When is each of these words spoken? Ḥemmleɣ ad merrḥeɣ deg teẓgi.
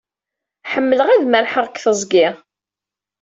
Ḥemmleɣ 0.71 1.07
ad 1.09 1.23
merrḥeɣ 1.27 1.65
deg 1.69 1.77
teẓgi. 1.79 2.27